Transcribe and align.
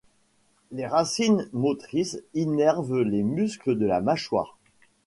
Les 0.71 0.87
racines 0.87 1.47
motrices 1.53 2.23
innervent 2.33 3.03
les 3.03 3.21
muscles 3.21 3.77
de 3.77 3.85
la 3.85 4.01
mâchoire. 4.01 4.57